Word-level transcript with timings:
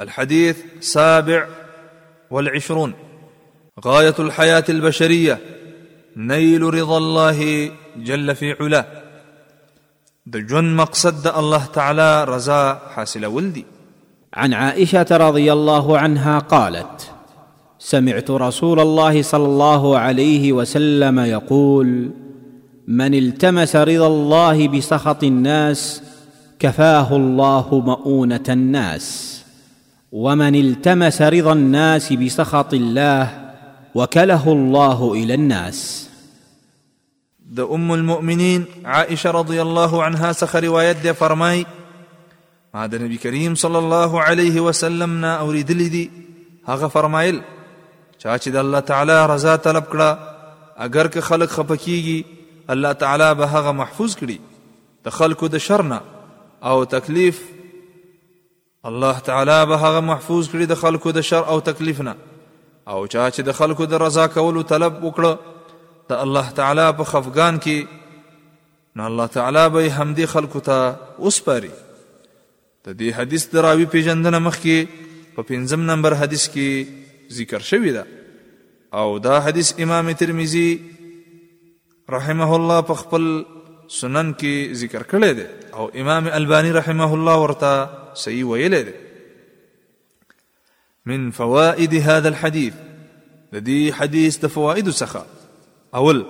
الحديث 0.00 0.56
سابع 0.80 1.46
والعشرون 2.30 2.92
غايه 3.86 4.14
الحياه 4.18 4.64
البشريه 4.68 5.38
نيل 6.16 6.62
رضا 6.62 6.98
الله 6.98 7.70
جل 7.96 8.34
في 8.34 8.52
علاه 8.60 8.84
دجن 10.26 10.76
مقصد 10.76 11.26
الله 11.26 11.64
تعالى 11.64 12.24
رزا 12.24 12.74
حاسل 12.94 13.26
ولدي 13.26 13.64
عن 14.34 14.52
عائشه 14.54 15.06
رضي 15.10 15.52
الله 15.52 15.98
عنها 15.98 16.38
قالت 16.38 17.10
سمعت 17.78 18.30
رسول 18.30 18.80
الله 18.80 19.22
صلى 19.22 19.44
الله 19.44 19.98
عليه 19.98 20.52
وسلم 20.52 21.18
يقول 21.20 22.10
من 22.88 23.14
التمس 23.14 23.76
رضا 23.76 24.06
الله 24.06 24.68
بسخط 24.68 25.24
الناس 25.24 26.02
كفاه 26.60 27.16
الله 27.16 27.80
مؤونه 27.86 28.42
الناس 28.48 29.39
ومن 30.12 30.54
التمس 30.54 31.22
رضا 31.22 31.52
الناس 31.52 32.12
بسخط 32.12 32.74
الله 32.74 33.50
وكله 33.94 34.52
الله 34.52 35.12
الى 35.12 35.34
الناس 35.34 36.06
umm 37.50 37.54
da 37.56 37.62
ummul 37.64 38.02
mu'minin 38.02 38.62
Aisha 38.84 39.30
radıyallahu 39.34 40.02
anha 40.02 40.34
sa 40.34 40.46
rivayette 40.62 41.14
farmay 41.14 41.64
Mada 42.74 42.98
Nabi 42.98 43.18
Karim 43.18 43.56
sallallahu 43.56 44.18
alaihi 44.18 44.66
ve 44.66 44.72
sellem 44.72 45.20
na 45.20 45.38
اوریدلی 45.40 45.88
دی 45.90 46.10
هغه 46.68 46.88
فرمایل 46.88 47.42
چا 48.22 48.38
چې 48.38 48.48
د 48.50 48.56
الله 48.56 48.80
تعالی 48.80 49.26
رضا 49.34 49.56
طلب 49.56 49.84
کړه 49.92 50.18
اگر 50.76 51.06
که 51.06 51.20
خلق 51.20 51.50
خپکیږي 51.50 52.24
الله 52.70 52.92
تعالی 52.92 53.34
به 53.34 53.44
هغه 53.46 53.72
محفوظ 53.72 54.14
کړي 54.16 54.38
د 55.04 55.08
خلقو 55.08 55.46
د 55.48 55.58
شر 55.58 55.82
او 56.62 56.84
تکلیف 56.84 57.42
الله 58.86 59.18
تعالی 59.20 59.66
به 59.68 59.76
هغه 59.78 60.00
محفوظ 60.00 60.48
کړي 60.50 60.64
د 60.68 60.74
خلکو 60.82 61.10
د 61.12 61.20
شر 61.30 61.44
او 61.54 61.60
تکلیف 61.64 62.00
نه 62.06 62.14
او 62.88 63.06
چا 63.06 63.30
چې 63.30 63.40
د 63.48 63.52
خلکو 63.58 63.84
د 63.86 63.94
رضا 64.02 64.26
کولو 64.36 64.62
طلب 64.70 65.04
وکړه 65.04 65.36
د 66.12 66.20
الله 66.26 66.50
تعالی 66.60 66.86
په 67.00 67.04
خفقان 67.10 67.58
کې 67.66 68.96
نو 68.96 69.06
الله 69.10 69.26
تعالی 69.34 69.66
به 69.74 69.90
همدې 70.00 70.26
خلکو 70.36 70.60
ته 70.70 70.96
وسپاري 71.18 71.70
د 72.84 72.96
دې 72.96 73.14
حدیث 73.18 73.46
دراوی 73.54 73.86
پیژندنه 73.96 74.38
مخکې 74.46 75.36
په 75.36 75.42
پنځم 75.52 75.86
نمبر 75.92 76.14
حدیث 76.22 76.48
کې 76.56 77.38
ذکر 77.40 77.58
شوی 77.74 77.92
ده 77.92 78.06
او 79.02 79.18
دا 79.30 79.38
حدیث 79.46 79.74
امام 79.86 80.12
ترمذی 80.20 80.68
رحمه 82.12 82.54
الله 82.54 82.80
په 82.88 82.94
خپل 83.04 83.30
سنن 83.88 84.34
کې 84.40 84.76
ذکر 84.84 85.02
کړی 85.14 85.40
دی 85.40 85.46
او 85.74 85.90
امام 86.04 86.26
البانی 86.42 86.72
رحمه 86.82 87.12
الله 87.20 87.40
ورته 87.44 87.74
صحیح 88.14 88.44
ویلې 88.44 88.82
ده 88.86 88.94
من 91.06 91.30
فوائد 91.30 91.94
هذا 91.94 92.28
الحديث 92.28 92.72
د 93.52 93.56
دې 93.56 93.94
حدیث 94.00 94.38
د 94.44 94.54
فوائد 94.56 94.90
څخه 94.90 95.22
اول 96.00 96.22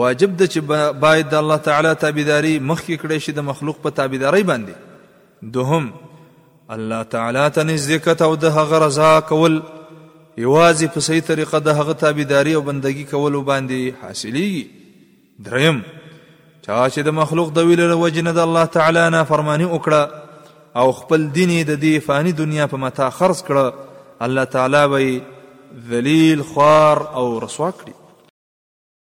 واجب 0.00 0.36
ده 0.36 0.46
چې 0.46 0.58
باید 1.04 1.28
د 1.34 1.40
الله 1.42 1.56
تعالی 1.68 1.94
تابعداري 2.06 2.54
مخکې 2.60 3.02
کړی 3.04 3.18
شي 3.26 3.32
د 3.38 3.46
مخلوق 3.52 3.78
په 3.86 3.96
تابعداري 4.00 4.42
باندې 4.44 5.04
دوهم 5.56 5.92
الله 6.76 7.02
تعالی 7.14 7.46
ته 7.50 7.62
نزدېکت 7.76 8.22
او 8.22 8.34
د 8.34 8.44
هغه 8.58 8.78
رضا 8.86 9.14
کول 9.32 9.56
یوازې 10.40 10.84
په 10.96 11.00
صحیح 11.08 11.22
طریقه 11.32 11.58
د 11.64 11.68
هغه 11.80 11.92
تابعداري 12.04 12.54
او 12.60 12.62
بندگی 12.68 13.04
کولو 13.14 13.42
باندې 13.44 14.04
حاصلېږي 14.04 14.64
دریم 15.48 15.82
چا 16.64 16.88
چې 16.90 16.98
د 17.06 17.14
مخلوق 17.18 17.48
د 17.54 17.58
ویلو 17.68 18.00
وجنه 18.04 18.32
د 18.32 18.38
الله 18.38 18.64
تعالی 18.76 19.04
نه 19.14 19.22
فرمانی 19.30 19.64
وکړه 19.78 20.21
او 20.76 20.92
خپل 20.98 21.22
دین 21.34 21.50
د 21.66 21.70
دې 21.84 21.94
فانی 22.06 22.32
دنیا 22.42 22.64
په 22.74 22.82
متا 22.84 23.06
خرڅ 23.18 23.38
کړه 23.48 23.66
الله 24.26 24.44
تعالی 24.54 24.84
به 24.92 25.02
ذلیل 25.90 26.40
خوار 26.50 26.96
او 27.18 27.24
رسوا 27.46 27.70
کړي 27.80 27.92